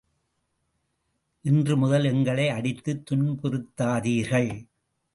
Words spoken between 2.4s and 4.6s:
அடித்துத் துன்புறுத்தாதீர்கள்.